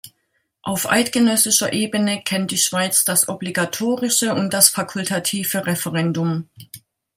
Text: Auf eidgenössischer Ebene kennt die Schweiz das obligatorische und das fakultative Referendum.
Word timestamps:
Auf 0.63 0.89
eidgenössischer 0.91 1.73
Ebene 1.73 2.23
kennt 2.23 2.49
die 2.49 2.57
Schweiz 2.57 3.05
das 3.05 3.29
obligatorische 3.29 4.33
und 4.33 4.51
das 4.51 4.67
fakultative 4.69 5.67
Referendum. 5.67 6.49